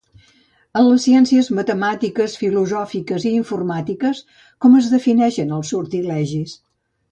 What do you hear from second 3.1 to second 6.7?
i informàtiques, com es defineixen els sortilegis?